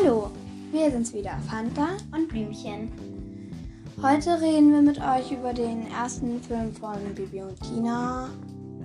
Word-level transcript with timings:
Hallo, 0.00 0.30
wir 0.70 0.92
sind's 0.92 1.12
wieder, 1.12 1.36
Fanta. 1.50 1.96
und 2.14 2.28
Blümchen. 2.28 2.92
Heute 4.00 4.40
reden 4.40 4.72
wir 4.72 4.80
mit 4.80 5.00
euch 5.00 5.32
über 5.32 5.52
den 5.52 5.90
ersten 5.90 6.40
Film 6.40 6.72
von 6.72 6.98
Bibi 7.16 7.42
und 7.42 7.60
Tina. 7.60 8.28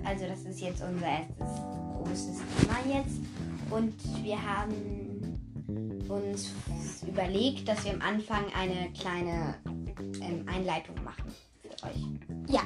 Also 0.02 0.26
das 0.26 0.42
ist 0.42 0.60
jetzt 0.60 0.82
unser 0.82 1.06
erstes 1.06 1.62
großes 1.96 2.40
Thema 2.58 2.78
jetzt. 2.88 3.20
Und 3.70 3.94
wir 4.24 4.38
haben 4.42 5.38
uns 6.08 6.50
überlegt, 7.06 7.68
dass 7.68 7.84
wir 7.84 7.92
am 7.92 8.00
Anfang 8.00 8.46
eine 8.58 8.90
kleine 8.98 9.54
ähm, 10.20 10.44
Einleitung 10.52 10.96
machen 11.04 11.32
für 11.62 11.86
euch. 11.86 12.08
Ja, 12.48 12.62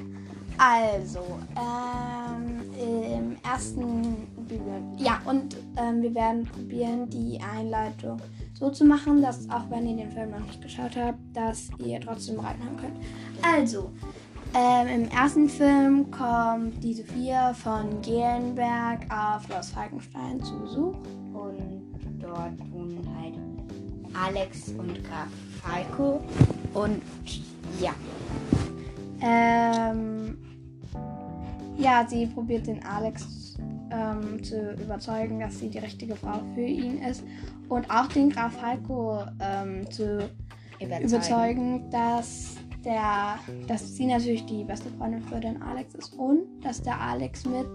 also, 0.56 1.38
ähm, 1.54 2.62
im 2.80 3.36
ersten 3.44 4.26
Bibi 4.48 4.62
Ja, 4.96 5.20
und 5.24 5.56
ähm, 5.76 6.02
wir 6.02 6.14
werden 6.14 6.44
probieren, 6.44 7.08
die 7.10 7.40
Einleitung 7.40 8.20
so 8.54 8.70
zu 8.70 8.84
machen, 8.84 9.22
dass 9.22 9.48
auch 9.50 9.70
wenn 9.70 9.86
ihr 9.86 9.96
den 9.96 10.10
Film 10.10 10.30
noch 10.30 10.40
nicht 10.40 10.60
geschaut 10.60 10.96
habt, 10.96 11.18
dass 11.34 11.68
ihr 11.84 12.00
trotzdem 12.00 12.40
reinhören 12.40 12.76
könnt. 12.76 12.96
Also, 13.42 13.90
ähm, 14.54 15.02
im 15.02 15.08
ersten 15.10 15.48
Film 15.48 16.10
kommt 16.10 16.82
die 16.82 16.94
Sophia 16.94 17.52
von 17.52 18.00
Gelenberg 18.02 19.06
auf 19.12 19.44
Schloss 19.44 19.70
Falkenstein 19.70 20.42
zu 20.42 20.58
Besuch. 20.60 20.96
Und 21.34 21.82
dort 22.18 22.58
wohnen 22.72 23.06
halt 23.20 23.34
Alex 24.14 24.70
und 24.70 25.04
Graf 25.04 25.28
Falco. 25.62 26.20
Und 26.74 27.02
ja, 27.80 27.92
Ähm, 29.20 30.38
ja, 31.76 32.06
sie 32.08 32.26
probiert 32.26 32.66
den 32.66 32.84
Alex 32.84 33.26
ähm, 33.90 34.42
zu 34.42 34.72
überzeugen, 34.72 35.40
dass 35.40 35.58
sie 35.58 35.68
die 35.68 35.78
richtige 35.78 36.16
Frau 36.16 36.40
für 36.54 36.60
ihn 36.66 37.02
ist. 37.02 37.22
Und 37.68 37.90
auch 37.90 38.06
den 38.06 38.30
Graf 38.30 38.54
Falco 38.54 39.22
ähm, 39.40 39.90
zu 39.90 40.28
überzeugen. 40.80 41.08
überzeugen, 41.08 41.90
dass, 41.90 42.56
der, 42.84 43.38
dass 43.66 43.96
sie 43.96 44.06
natürlich 44.06 44.46
die 44.46 44.64
beste 44.64 44.88
Freundin 44.90 45.22
für 45.22 45.40
den 45.40 45.60
Alex 45.62 45.94
ist 45.94 46.14
und 46.14 46.44
dass 46.62 46.80
der 46.82 47.00
Alex 47.00 47.44
mit. 47.44 47.66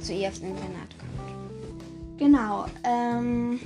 zu 0.00 0.12
ihr 0.14 0.28
aufs 0.28 0.38
Internat 0.38 0.96
kommt. 0.98 2.18
Genau. 2.18 2.66
Ähm, 2.84 3.60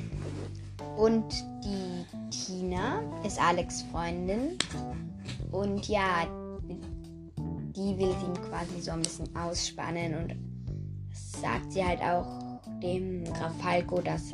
Und 0.97 1.25
die 1.65 2.05
Tina 2.31 3.01
ist 3.25 3.41
Alex 3.41 3.83
Freundin. 3.91 4.59
Und 5.51 5.89
ja, 5.89 6.27
die 7.77 7.99
will 7.99 8.11
ihn 8.11 8.35
quasi 8.49 8.81
so 8.81 8.93
ein 8.93 9.03
bisschen 9.03 9.35
ausspannen 9.37 10.15
und 10.15 10.35
sagt 11.45 11.73
sie 11.73 11.85
halt 11.85 12.01
auch 12.01 12.27
dem 12.83 13.23
Graf 13.25 13.53
Falco, 13.61 14.01
dass, 14.01 14.33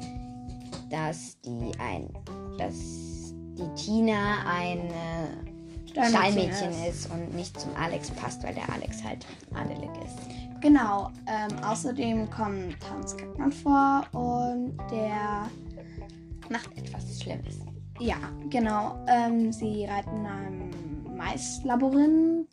dass 0.88 1.40
die 1.40 1.72
ein 1.80 2.08
dass 2.56 3.34
die 3.56 3.74
Tina 3.74 4.44
ein 4.46 4.78
äh, 4.78 5.88
Stallmädchen 5.88 6.70
ist 6.88 7.10
und 7.10 7.34
nicht 7.34 7.58
zum 7.58 7.74
Alex 7.74 8.10
passt, 8.12 8.44
weil 8.44 8.54
der 8.54 8.72
Alex 8.72 9.02
halt 9.02 9.26
adelig 9.54 9.90
ist. 10.04 10.60
Genau. 10.60 11.10
Ähm, 11.26 11.58
außerdem 11.64 12.30
kommt 12.30 12.76
Hans 12.88 13.16
Kackmann 13.16 13.50
vor 13.50 14.04
und 14.12 14.76
der 14.90 15.48
Macht 16.48 16.76
etwas 16.76 17.20
Schlimmes. 17.20 17.60
Ja, 17.98 18.16
genau. 18.50 19.04
Ähm, 19.08 19.52
sie 19.52 19.86
reiten 19.86 20.26
einem 20.26 20.70
Maislabyrinth. 21.16 22.46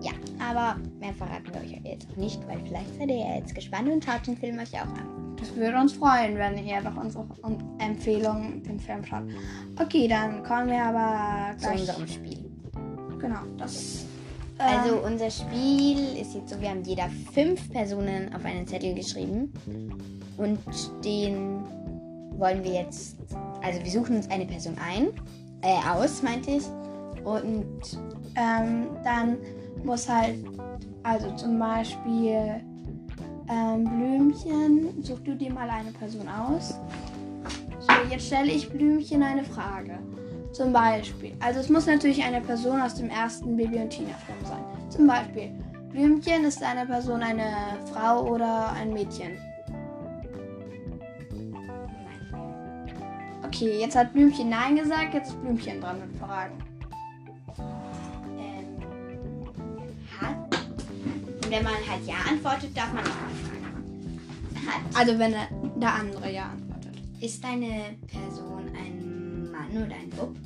Ja, 0.00 0.12
aber 0.48 0.76
mehr 1.00 1.12
verraten 1.14 1.52
wir 1.52 1.60
euch 1.60 1.80
jetzt 1.84 2.08
noch 2.10 2.16
nicht, 2.18 2.40
weil 2.48 2.58
vielleicht 2.64 2.96
seid 2.98 3.08
ihr 3.08 3.16
ja 3.18 3.36
jetzt 3.36 3.54
gespannt 3.54 3.88
und 3.88 4.04
schaut 4.04 4.26
den 4.26 4.36
Film 4.36 4.58
euch 4.58 4.72
auch 4.74 4.86
an. 4.86 5.34
Das 5.38 5.54
würde 5.54 5.76
uns 5.78 5.92
freuen, 5.92 6.36
wenn 6.36 6.58
ihr 6.66 6.80
doch 6.80 6.96
unsere 6.96 7.24
Un- 7.42 7.62
Empfehlung 7.78 8.62
den 8.62 8.78
Film 8.78 9.04
schaut. 9.04 9.24
Okay, 9.80 10.08
dann 10.08 10.42
kommen 10.42 10.68
wir 10.68 10.82
aber 10.82 11.56
Zu 11.58 11.66
gleich. 11.68 11.80
unserem 11.80 12.06
Spiel. 12.08 12.50
Genau, 13.18 13.40
das. 13.56 14.04
Also 14.58 14.96
ähm, 14.96 15.12
unser 15.12 15.30
Spiel 15.30 16.16
ist 16.20 16.34
jetzt 16.34 16.50
so, 16.50 16.60
wir 16.60 16.70
haben 16.70 16.82
jeder 16.82 17.08
fünf 17.32 17.70
Personen 17.70 18.32
auf 18.34 18.44
einen 18.44 18.66
Zettel 18.66 18.94
geschrieben 18.94 19.52
und 20.36 20.58
den 21.04 21.60
wollen 22.36 22.62
wir 22.64 22.72
jetzt, 22.72 23.16
also 23.62 23.82
wir 23.84 23.90
suchen 23.90 24.16
uns 24.16 24.30
eine 24.30 24.46
Person 24.46 24.76
ein, 24.84 25.08
äh, 25.62 25.76
aus, 25.88 26.22
meinte 26.22 26.50
ich, 26.52 26.64
und 27.24 27.98
ähm, 28.36 28.86
dann 29.04 29.36
muss 29.84 30.08
halt, 30.08 30.36
also 31.02 31.30
zum 31.36 31.58
Beispiel 31.58 32.60
ähm, 33.50 33.84
Blümchen, 33.84 35.02
such 35.02 35.20
du 35.20 35.34
dir 35.34 35.52
mal 35.52 35.68
eine 35.70 35.90
Person 35.92 36.28
aus. 36.28 36.78
So, 37.80 37.92
jetzt 38.10 38.26
stelle 38.26 38.50
ich 38.50 38.68
Blümchen 38.68 39.22
eine 39.22 39.44
Frage. 39.44 39.98
Zum 40.52 40.72
Beispiel, 40.72 41.34
also 41.40 41.60
es 41.60 41.68
muss 41.68 41.86
natürlich 41.86 42.22
eine 42.22 42.40
Person 42.40 42.80
aus 42.80 42.94
dem 42.94 43.10
ersten 43.10 43.56
Baby 43.56 43.78
und 43.78 43.90
Tina 43.90 44.14
Film 44.26 44.38
sein. 44.44 44.90
Zum 44.90 45.06
Beispiel, 45.06 45.50
Blümchen 45.90 46.44
ist 46.44 46.62
eine 46.62 46.86
Person 46.86 47.22
eine 47.22 47.78
Frau 47.92 48.26
oder 48.26 48.72
ein 48.72 48.92
Mädchen. 48.92 49.38
Okay, 53.44 53.80
jetzt 53.80 53.96
hat 53.96 54.12
Blümchen 54.12 54.50
Nein 54.50 54.76
gesagt, 54.76 55.14
jetzt 55.14 55.30
ist 55.30 55.40
Blümchen 55.40 55.80
dran 55.80 56.00
mit 56.00 56.16
Fragen. 56.18 56.52
Und 61.48 61.54
wenn 61.54 61.64
man 61.64 61.74
halt 61.74 62.06
Ja 62.06 62.16
antwortet, 62.28 62.76
darf 62.76 62.92
man 62.92 63.04
nochmal 63.04 63.30
fragen. 63.42 64.20
Hat, 64.66 64.98
Also 64.98 65.18
wenn 65.18 65.30
der, 65.32 65.48
der 65.76 65.94
andere 65.94 66.30
ja 66.32 66.50
antwortet. 66.50 67.02
ist 67.20 67.42
deine 67.42 67.96
Person 68.06 68.68
ein 68.76 69.50
Mann 69.50 69.70
oder 69.70 69.94
ein 69.94 70.10
Bub? 70.10 70.36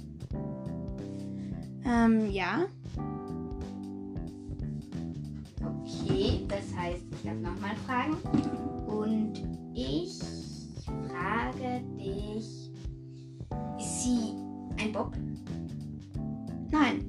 Ähm, 1.84 2.30
ja. 2.30 2.66
Okay, 5.60 6.46
das 6.46 6.76
heißt, 6.76 7.02
ich 7.10 7.22
darf 7.24 7.34
nochmal 7.34 7.74
fragen. 7.84 8.14
Und 8.86 9.42
ich 9.74 10.20
frage 11.08 11.82
dich, 11.98 12.70
ist 13.78 14.02
sie 14.04 14.34
ein 14.80 14.92
Bob? 14.92 15.12
Nein. 16.70 17.04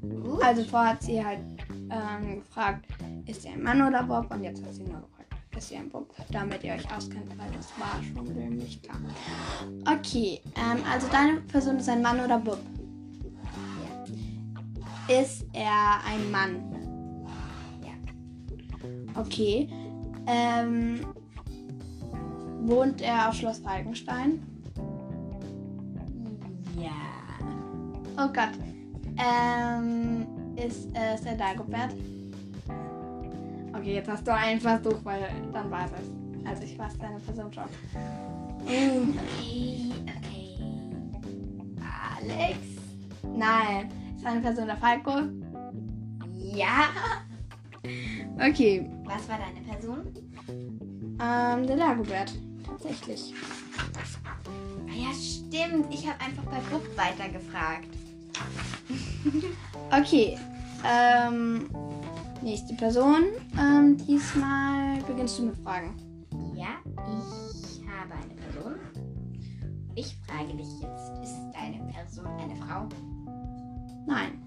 Gut. 0.00 0.42
Also 0.44 0.62
vorher 0.62 0.90
hat 0.90 1.02
sie 1.02 1.24
halt 1.24 1.40
ähm, 1.90 2.40
gefragt, 2.40 2.86
ist 3.26 3.42
sie 3.42 3.48
ein 3.48 3.62
Mann 3.62 3.82
oder 3.82 4.02
Bob? 4.02 4.30
Und 4.30 4.42
jetzt 4.44 4.64
hat 4.64 4.74
sie 4.74 4.84
nur 4.84 5.00
gefragt, 5.00 5.34
ist 5.56 5.68
sie 5.68 5.76
ein 5.76 5.90
Bob? 5.90 6.14
Damit 6.30 6.62
ihr 6.64 6.74
euch 6.74 6.96
auskennt, 6.96 7.36
weil 7.36 7.50
das 7.50 7.68
war 7.78 8.00
schon 8.02 8.32
nämlich 8.34 8.80
klar. 8.82 8.98
Okay, 9.84 10.40
ähm, 10.54 10.82
also 10.90 11.08
deine 11.10 11.40
Person 11.42 11.76
ist 11.76 11.88
ein 11.88 12.02
Mann 12.02 12.20
oder 12.20 12.38
Bob? 12.38 12.58
Ist 15.08 15.44
er 15.52 16.00
ein 16.06 16.30
Mann? 16.30 16.72
Ja. 17.84 19.20
Okay. 19.20 19.68
Ähm, 20.26 21.06
wohnt 22.62 23.00
er 23.00 23.28
auf 23.28 23.34
Schloss 23.36 23.58
Falkenstein? 23.58 24.42
Ja. 26.76 26.90
Oh 28.16 28.32
Gott. 28.32 28.50
Ähm, 29.16 30.26
ist 30.56 30.88
es 30.92 31.22
der 31.22 31.36
Dagobert? 31.36 31.94
Okay, 33.86 33.94
jetzt 33.94 34.08
hast 34.08 34.26
du 34.26 34.34
einen 34.34 34.60
Versuch, 34.60 34.98
weil 35.04 35.28
dann 35.52 35.70
weiß 35.70 35.90
es. 35.92 36.44
Also 36.44 36.64
ich 36.64 36.76
weiß 36.76 36.98
deine 36.98 37.20
Person 37.20 37.52
schon. 37.52 37.62
Okay, 38.64 39.92
okay. 40.02 40.58
Alex? 42.20 42.58
Nein. 43.22 43.88
Ist 44.16 44.26
eine 44.26 44.40
Person 44.40 44.66
der 44.66 44.76
Falco? 44.76 45.12
Ja. 46.34 46.88
Okay. 48.44 48.90
Was 49.04 49.28
war 49.28 49.38
deine 49.38 49.60
Person? 49.60 50.12
Ähm, 51.22 51.66
der 51.68 51.76
Dagobert. 51.76 52.32
Tatsächlich. 52.66 53.34
Ah 54.88 54.96
ja, 54.96 55.14
stimmt. 55.14 55.94
Ich 55.94 56.08
habe 56.08 56.20
einfach 56.20 56.42
bei 56.42 56.58
Bub 56.72 56.82
weitergefragt. 56.96 57.86
Okay. 59.92 60.36
Ähm, 60.84 61.68
nächste 62.42 62.74
Person. 62.74 63.24
Ähm, 63.58 63.96
diesmal 63.96 65.02
beginnst 65.06 65.38
du 65.38 65.46
mit 65.46 65.56
Fragen. 65.58 65.94
Ja, 66.54 66.78
ich 66.84 67.80
habe 67.86 68.14
eine 68.14 68.34
Person. 68.34 68.74
Ich 69.94 70.16
frage 70.26 70.54
dich 70.54 70.68
jetzt, 70.80 71.12
ist 71.22 71.36
deine 71.52 71.82
Person 71.92 72.26
eine 72.26 72.56
Frau? 72.56 72.88
Nein. 74.06 74.42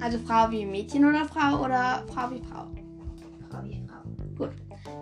Also 0.00 0.18
Frau 0.18 0.50
wie 0.50 0.64
Mädchen 0.64 1.04
oder 1.04 1.24
Frau 1.24 1.64
oder 1.64 2.04
Frau 2.12 2.30
wie 2.30 2.40
Frau? 2.40 2.66
Frau 3.50 3.64
wie 3.64 3.82
Frau. 3.86 4.02
Gut. 4.36 4.50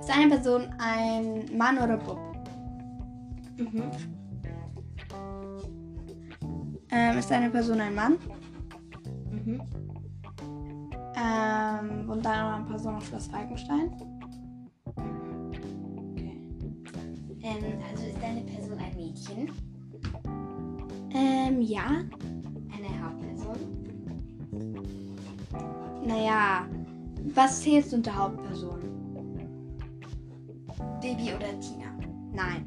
Ist 0.01 0.11
eine 0.11 0.29
Person 0.29 0.69
ein 0.79 1.45
Mann 1.57 1.79
oder 1.79 1.99
Bub? 1.99 2.19
Mhm. 3.59 3.91
Ähm, 6.91 7.19
ist 7.19 7.31
eine 7.31 7.51
Person 7.51 7.81
ein 7.81 7.95
Mann? 7.95 8.17
Mhm. 9.31 9.61
Ähm, 11.27 12.09
und 12.09 12.25
dann 12.25 12.51
noch 12.51 12.57
eine 12.57 12.65
Person 12.67 12.95
auf 12.95 13.07
Schloss 13.07 13.27
Falkenstein? 13.27 13.91
Okay. 16.13 16.41
Ähm, 17.43 17.83
also 17.91 18.07
ist 18.07 18.23
deine 18.23 18.43
Person 18.43 18.79
ein 18.79 18.97
Mädchen? 18.97 19.51
ja. 21.67 21.87
Eine 22.73 23.03
Hauptperson? 23.03 23.59
Naja, 26.05 26.67
was 27.35 27.63
zählst 27.63 27.93
du 27.93 27.97
unter 27.97 28.15
Hauptperson? 28.15 28.81
Baby 31.01 31.33
oder 31.35 31.59
Tina? 31.61 31.87
Nein. 32.33 32.65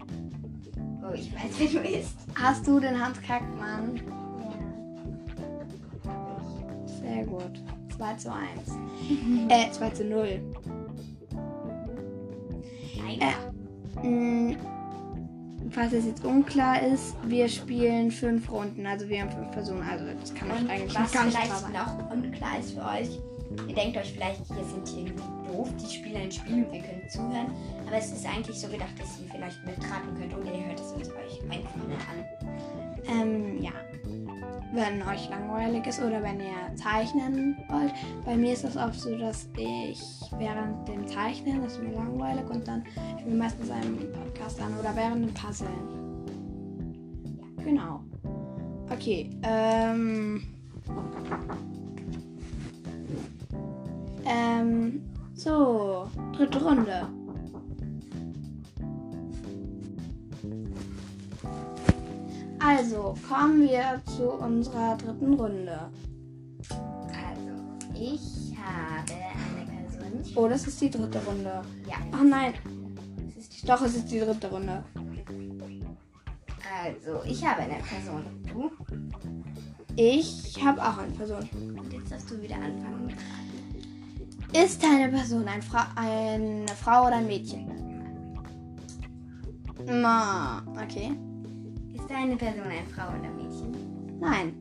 Oh, 1.01 1.13
ich 1.13 1.33
weiß, 1.33 1.51
wer 1.59 1.67
du 1.67 1.79
bist. 1.88 2.15
Hast 2.35 2.67
du 2.67 2.79
den 2.79 3.00
Hans 3.00 3.21
Kackmann? 3.21 4.01
Ja. 6.06 6.38
Sehr 6.85 7.25
gut. 7.25 7.63
2 7.99 8.13
zu 8.13 8.31
1. 8.31 8.47
äh, 9.49 9.71
2 9.71 9.89
zu 9.89 10.05
0. 10.05 10.39
Nein. 12.97 13.19
Äh, 14.01 14.07
mh, 14.07 14.55
falls 15.69 15.91
es 15.91 16.05
jetzt 16.05 16.23
unklar 16.23 16.81
ist, 16.81 17.15
wir 17.25 17.49
spielen 17.49 18.09
fünf 18.09 18.49
Runden. 18.49 18.85
Also 18.85 19.09
wir 19.09 19.21
haben 19.21 19.31
fünf 19.31 19.51
Personen. 19.51 19.83
Also 19.83 20.05
das 20.17 20.33
kann 20.33 20.49
euch 20.49 20.61
Und 20.61 20.69
eigentlich 20.69 20.95
was 20.95 21.13
nicht 21.13 21.37
vielleicht 21.37 21.73
noch 21.73 22.11
unklar 22.11 22.59
ist 22.59 22.71
für 22.71 22.85
euch, 22.85 23.19
ihr 23.67 23.75
denkt 23.75 23.97
euch 23.97 24.13
vielleicht, 24.13 24.45
hier 24.47 24.63
sind 24.63 24.87
die 24.87 25.01
irgendwie 25.01 25.51
doof, 25.51 25.69
die 25.81 25.93
spielen 25.93 26.21
ein 26.21 26.31
Spiel 26.31 26.63
und 26.63 26.71
wir 26.71 26.79
können 26.79 27.09
zuhören. 27.09 27.47
Aber 27.85 27.97
es 27.97 28.13
ist 28.13 28.25
eigentlich 28.25 28.57
so 28.57 28.69
gedacht, 28.69 28.93
dass 28.97 29.19
ihr 29.19 29.29
vielleicht 29.29 29.65
mitraten 29.65 30.15
könnt 30.17 30.37
oder 30.37 30.53
ihr 30.53 30.67
hört 30.67 30.79
es 30.79 30.93
euch 30.93 31.43
einfach 31.51 31.75
nur 31.75 31.97
an. 31.97 33.21
Ähm, 33.21 33.61
ja. 33.61 33.71
Wenn 34.71 35.01
euch 35.01 35.30
langweilig 35.30 35.88
ist 35.88 36.00
oder 36.01 36.21
wenn 36.21 36.39
ihr 36.39 36.75
zeichnen 36.75 37.57
wollt. 37.69 37.94
Bei 38.25 38.38
mir 38.38 38.54
ist 38.54 38.63
das 38.63 38.77
oft 38.77 39.00
so, 39.00 39.18
dass 39.18 39.50
ich 39.57 40.00
während 40.38 40.88
dem 40.88 41.07
Zeichnen 41.07 41.63
ist 41.63 41.81
mir 41.81 41.92
langweilig 41.94 42.48
und 42.50 42.68
dann 42.68 42.83
ich 43.18 43.25
mir 43.25 43.36
meistens 43.36 43.71
einen 43.71 43.98
Podcast 44.12 44.62
an 44.62 44.77
oder 44.80 44.95
während 44.95 45.25
dem 45.25 45.33
Puzzeln. 45.33 45.69
Ja, 47.39 47.63
genau. 47.63 48.04
Okay, 48.92 49.30
ähm. 49.44 50.44
Ähm, 54.25 55.01
so, 55.33 56.07
dritte 56.33 56.63
Runde. 56.63 57.07
Also, 62.69 63.16
kommen 63.27 63.62
wir 63.62 64.00
zu 64.16 64.30
unserer 64.30 64.95
dritten 64.95 65.33
Runde. 65.33 65.89
Also, 66.69 68.00
ich 68.00 68.56
habe 68.56 69.12
eine 69.12 69.66
Person. 69.66 70.36
Oh, 70.36 70.48
das 70.48 70.68
ist 70.68 70.80
die 70.80 70.92
dritte 70.92 71.19
Runde. 71.25 71.63
Ja, 71.88 71.95
Ach 72.12 72.24
nein, 72.24 72.54
doch, 73.66 73.81
es 73.81 73.95
ist 73.95 74.12
die 74.12 74.19
dritte 74.19 74.51
Runde. 74.51 74.83
Also, 76.83 77.24
ich 77.25 77.44
habe 77.44 77.63
eine 77.63 77.81
Person. 77.81 78.24
Du? 78.48 78.71
Ich 79.95 80.63
habe 80.63 80.80
auch 80.80 81.00
eine 81.00 81.12
Person. 81.13 81.50
Und 81.75 81.92
jetzt 81.92 82.12
darfst 82.12 82.30
du 82.30 82.39
wieder 82.39 82.56
anfangen. 82.56 83.16
Ist 84.54 84.83
deine 84.83 85.10
Person 85.10 85.48
ein 85.48 85.63
Fra 85.63 85.88
eine 85.95 86.68
Frau 86.68 87.07
oder 87.07 87.16
ein 87.16 87.25
Mädchen? 87.25 87.68
Ma, 89.88 90.62
okay. 90.83 91.18
Ist 91.99 92.09
deine 92.09 92.35
Person 92.35 92.63
eine 92.63 92.87
Frau 92.95 93.07
oder 93.09 93.29
Mädchen? 93.31 94.19
Nein. 94.19 94.53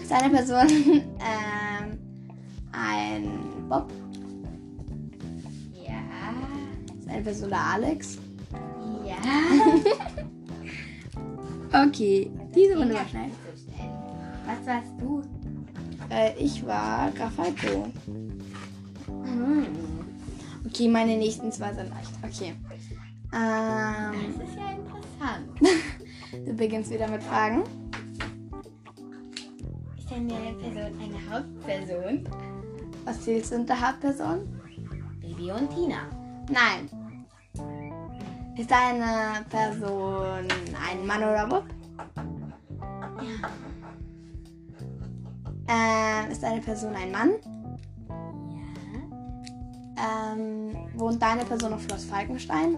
Ist 0.00 0.10
deine 0.10 0.30
Person 0.34 0.68
ähm, 1.20 1.98
ein 2.72 3.28
Bob? 3.68 3.92
Ja. 5.74 6.00
Ist 6.98 7.08
deine 7.08 7.22
Person 7.22 7.50
der 7.50 7.60
Alex? 7.60 8.18
Ja. 9.04 9.16
Okay, 11.70 12.30
diese 12.54 12.78
Runde 12.78 12.94
war 12.94 13.06
schnell. 13.06 13.30
Was 14.46 14.66
warst 14.66 14.92
du? 14.98 15.22
Äh, 16.10 16.32
ich 16.38 16.64
war 16.66 17.10
Grafalco. 17.10 17.88
Hm. 19.06 19.66
Okay, 20.66 20.88
meine 20.88 21.18
nächsten 21.18 21.52
zwei 21.52 21.74
sind 21.74 21.90
leicht. 21.90 22.10
Okay. 22.22 22.54
Ähm, 23.34 24.34
Das 24.38 24.48
ist 24.48 24.56
ja 24.56 24.70
interessant. 24.70 25.60
du 26.32 26.52
beginnst 26.54 26.90
wieder 26.90 27.08
mit 27.08 27.22
Fragen. 27.22 27.62
Ist 29.96 30.10
deine 30.10 30.52
Person 30.54 31.00
eine 31.00 31.30
Hauptperson? 31.30 32.28
Was 33.04 33.22
zählst 33.22 33.52
du 33.52 33.56
unter 33.56 33.80
Hauptperson? 33.80 34.60
Baby 35.20 35.50
und 35.52 35.70
Tina. 35.70 36.00
Nein. 36.50 36.88
Ist 38.56 38.70
deine 38.70 39.44
Person 39.48 40.48
ein 40.88 41.06
Mann 41.06 41.22
oder 41.22 41.46
Bub? 41.46 41.64
Ja. 43.20 43.48
Ähm, 45.68 46.30
ist 46.30 46.42
deine 46.42 46.60
Person 46.60 46.94
ein 46.94 47.12
Mann? 47.12 47.30
Ja. 49.98 50.32
Ähm, 50.32 50.76
wohnt 50.94 51.22
deine 51.22 51.44
Person 51.44 51.74
auf 51.74 51.82
Schloss 51.82 52.04
Falkenstein? 52.04 52.76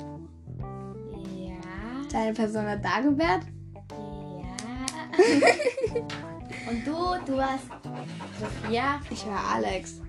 Deine 2.12 2.32
Person 2.32 2.66
ein 2.66 2.82
Dagobert? 2.82 3.42
Ja. 3.90 5.48
und 6.70 6.86
du, 6.86 7.30
du 7.30 7.36
warst 7.36 7.64
Sophia. 8.40 9.00
Ich 9.10 9.26
war 9.26 9.54
Alex. 9.54 10.00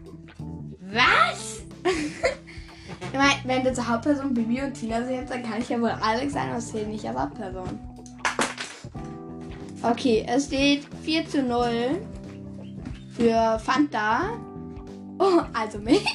Was? 0.94 1.62
Ich 1.84 3.18
meine, 3.18 3.42
wenn 3.46 3.64
du 3.64 3.74
zur 3.74 3.88
Hauptperson 3.88 4.34
Bibi 4.34 4.62
und 4.62 4.74
Tina 4.74 5.06
zählst, 5.06 5.34
dann 5.34 5.44
kann 5.44 5.62
ich 5.62 5.70
ja 5.70 5.80
wohl 5.80 5.90
Alex 5.90 6.34
sein, 6.34 6.50
es 6.52 6.72
zählt 6.72 6.88
nicht 6.88 7.06
als 7.06 7.18
Hauptperson. 7.18 7.80
Okay, 9.84 10.26
es 10.28 10.46
steht 10.46 10.86
4 11.04 11.28
zu 11.28 11.44
0 11.44 12.02
für 13.16 13.60
Fanta. 13.60 14.40
Oh, 15.20 15.42
also 15.54 15.80
mich. 15.80 16.06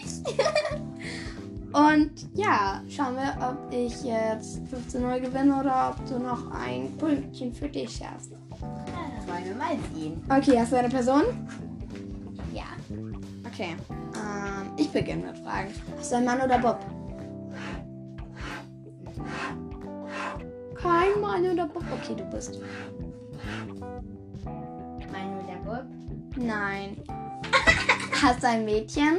Und 1.77 2.11
ja, 2.33 2.81
schauen 2.89 3.17
wir, 3.17 3.37
ob 3.47 3.71
ich 3.71 4.03
jetzt 4.03 4.67
5 4.71 4.89
zu 4.89 4.99
0 4.99 5.21
gewinne 5.21 5.61
oder 5.61 5.91
ob 5.91 6.09
du 6.09 6.19
noch 6.19 6.51
ein 6.51 6.97
Pünktchen 6.97 7.53
für 7.53 7.69
dich 7.69 8.03
hast. 8.03 8.33
Das 8.33 9.29
wollen 9.29 9.45
wir 9.45 9.55
mal 9.55 9.77
sehen. 9.95 10.25
Okay, 10.31 10.59
hast 10.59 10.73
du 10.73 10.77
eine 10.77 10.89
Person? 10.89 11.25
Ja. 12.55 12.65
Okay. 13.47 13.77
Ähm, 14.15 14.73
ich 14.79 14.91
beginne 14.91 15.27
mit 15.27 15.39
Fragen. 15.41 15.69
Hast 15.99 16.13
du 16.13 16.17
einen 16.17 16.25
Mann 16.25 16.41
oder 16.41 16.59
Bob? 16.59 16.81
Kein 20.77 21.21
Mann 21.21 21.45
oder 21.45 21.67
Bob. 21.67 21.85
Okay, 21.93 22.15
du 22.17 22.25
bist. 22.25 22.59
Mein 25.13 25.45
oder 25.45 25.59
Bob? 25.63 25.85
Nein. 26.37 26.97
Hast 28.23 28.43
du 28.43 28.49
ein 28.49 28.65
Mädchen? 28.65 29.19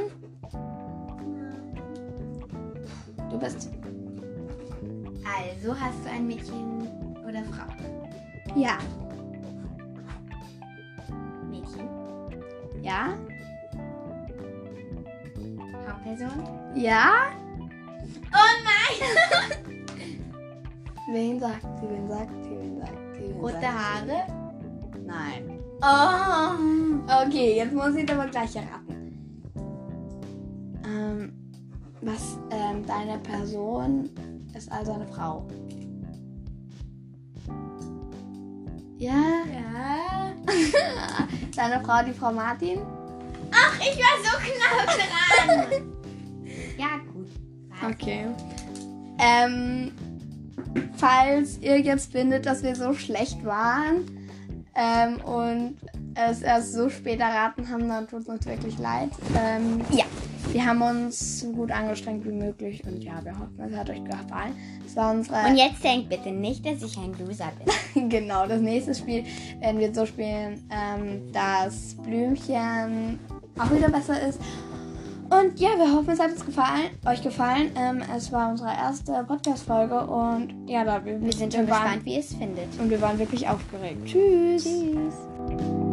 Du 3.30 3.38
bist. 3.38 3.70
Also 5.24 5.78
hast 5.78 6.04
du 6.04 6.10
ein 6.10 6.26
Mädchen 6.26 6.88
oder 7.26 7.44
Frau? 7.44 7.66
Ja. 8.54 8.78
Mädchen. 11.50 11.88
Ja? 12.82 13.14
Hauptperson? 15.86 16.30
Ja? 16.74 17.26
Oh 18.32 18.52
nein! 18.64 19.58
Wen 21.12 21.40
sagt 21.40 21.62
sie? 21.80 21.88
Wen 21.88 22.08
sagt 22.08 22.30
sie? 22.44 22.50
Wen 22.50 22.80
sagt 22.80 23.14
sie? 23.14 23.20
Wen 23.20 23.40
Rote 23.40 23.52
sagt 23.52 23.62
sie? 23.62 24.12
Haare? 24.12 24.26
Nein. 25.06 25.58
Oh. 25.80 27.26
Okay, 27.26 27.56
jetzt 27.56 27.72
muss 27.72 27.94
ich 27.94 28.10
aber 28.10 28.26
gleich 28.26 28.56
erraten. 28.56 28.87
Was, 32.08 32.38
ähm, 32.50 32.84
deine 32.86 33.18
Person 33.18 34.08
ist 34.56 34.70
also 34.72 34.92
eine 34.92 35.06
Frau. 35.06 35.46
Ja? 38.96 39.12
Ja. 39.52 40.34
Deine 41.54 41.84
Frau, 41.84 42.02
die 42.04 42.12
Frau 42.12 42.32
Martin? 42.32 42.80
Ach, 43.52 43.78
ich 43.80 43.98
war 43.98 44.16
so 44.22 44.36
knapp 44.38 44.86
dran. 44.96 45.92
ja, 46.78 46.98
gut. 47.12 47.28
Was? 47.68 47.92
Okay. 47.92 48.26
Ähm, 49.18 49.92
falls 50.96 51.58
ihr 51.58 51.80
jetzt 51.80 52.12
findet, 52.12 52.46
dass 52.46 52.62
wir 52.62 52.74
so 52.74 52.94
schlecht 52.94 53.44
waren 53.44 54.28
ähm, 54.74 55.20
und 55.22 55.76
es 56.14 56.42
erst 56.42 56.72
so 56.72 56.88
spät 56.88 57.20
erraten 57.20 57.68
haben, 57.68 57.88
dann 57.88 58.08
tut 58.08 58.22
es 58.22 58.28
uns 58.28 58.46
wirklich 58.46 58.78
leid. 58.78 59.10
Ähm, 59.36 59.80
ja, 59.90 60.04
wir 60.52 60.64
haben 60.64 60.82
uns 60.82 61.40
so 61.40 61.52
gut 61.52 61.70
angestrengt 61.70 62.24
wie 62.24 62.32
möglich 62.32 62.82
und 62.86 63.02
ja, 63.02 63.22
wir 63.24 63.38
hoffen, 63.38 63.60
es 63.60 63.76
hat 63.76 63.90
euch 63.90 64.02
gefallen. 64.02 64.54
Das 64.82 64.96
war 64.96 65.12
unsere. 65.12 65.46
Und 65.46 65.56
jetzt 65.56 65.82
denkt 65.84 66.08
bitte 66.08 66.30
nicht, 66.30 66.64
dass 66.64 66.82
ich 66.82 66.96
ein 66.96 67.14
Loser 67.18 67.52
bin. 67.94 68.08
genau, 68.08 68.46
das 68.46 68.60
nächste 68.60 68.94
Spiel 68.94 69.24
werden 69.60 69.80
wir 69.80 69.94
so 69.94 70.06
spielen, 70.06 70.68
ähm, 70.70 71.32
dass 71.32 71.94
Blümchen 72.02 73.18
auch 73.58 73.70
wieder 73.70 73.88
besser 73.90 74.20
ist. 74.26 74.40
Und 75.30 75.60
ja, 75.60 75.70
wir 75.76 75.92
hoffen, 75.92 76.10
es 76.10 76.20
hat 76.20 76.30
uns 76.30 76.44
gefallen, 76.44 76.88
euch 77.04 77.22
gefallen. 77.22 77.70
Ähm, 77.76 78.02
es 78.16 78.32
war 78.32 78.50
unsere 78.50 78.70
erste 78.70 79.12
Podcast-Folge 79.26 80.06
und 80.06 80.54
ja, 80.66 80.84
da, 80.84 81.04
wir, 81.04 81.20
wir 81.20 81.32
sind 81.32 81.52
schon 81.52 81.66
gespannt, 81.66 82.04
wie 82.04 82.14
ihr 82.14 82.20
es 82.20 82.34
findet. 82.34 82.68
Und 82.80 82.88
wir 82.88 83.00
waren 83.02 83.18
wirklich 83.18 83.46
aufgeregt. 83.46 84.06
Tschüss. 84.06 84.64
Tschüss. 84.64 85.87